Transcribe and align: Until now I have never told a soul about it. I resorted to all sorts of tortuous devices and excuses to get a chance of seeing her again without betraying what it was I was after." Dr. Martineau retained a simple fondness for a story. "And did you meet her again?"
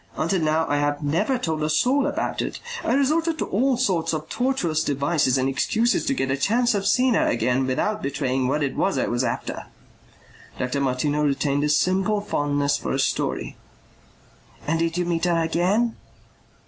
Until 0.17 0.41
now 0.41 0.65
I 0.67 0.77
have 0.77 1.03
never 1.03 1.37
told 1.37 1.61
a 1.61 1.69
soul 1.69 2.07
about 2.07 2.41
it. 2.41 2.59
I 2.83 2.95
resorted 2.95 3.37
to 3.37 3.45
all 3.45 3.77
sorts 3.77 4.13
of 4.13 4.29
tortuous 4.29 4.83
devices 4.83 5.37
and 5.37 5.47
excuses 5.47 6.07
to 6.07 6.15
get 6.15 6.31
a 6.31 6.37
chance 6.37 6.73
of 6.73 6.87
seeing 6.87 7.13
her 7.13 7.27
again 7.27 7.67
without 7.67 8.01
betraying 8.01 8.47
what 8.47 8.63
it 8.63 8.75
was 8.75 8.97
I 8.97 9.05
was 9.05 9.23
after." 9.23 9.67
Dr. 10.57 10.81
Martineau 10.81 11.23
retained 11.25 11.63
a 11.65 11.69
simple 11.69 12.19
fondness 12.19 12.77
for 12.79 12.93
a 12.93 12.99
story. 12.99 13.57
"And 14.65 14.79
did 14.79 14.97
you 14.97 15.05
meet 15.05 15.25
her 15.25 15.37
again?" 15.37 15.95